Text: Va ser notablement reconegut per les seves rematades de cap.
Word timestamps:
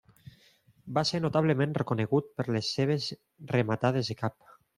Va 0.97 1.03
ser 1.09 1.21
notablement 1.25 1.75
reconegut 1.79 2.33
per 2.41 2.47
les 2.57 2.71
seves 2.79 3.11
rematades 3.55 4.13
de 4.13 4.19
cap. 4.25 4.53